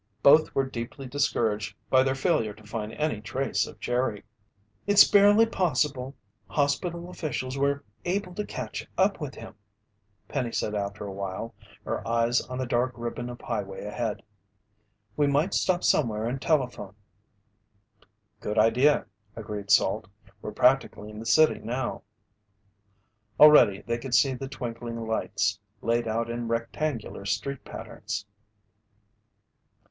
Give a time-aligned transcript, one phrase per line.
[0.23, 4.23] Both were deeply discouraged by their failure to find any trace of Jerry.
[4.87, 6.15] "It's barely possible
[6.47, 9.53] hospital officials were able to catch up with him,"
[10.27, 11.53] Penny said after a while,
[11.85, 14.23] her eyes on the dark ribbon of highway ahead.
[15.15, 16.95] "We might stop somewhere and telephone."
[18.39, 19.05] "Good idea,"
[19.35, 20.07] agreed Salt.
[20.41, 22.01] "We're practically in the city now."
[23.39, 28.25] Already they could see the twinkling lights, laid out in rectangular street patterns.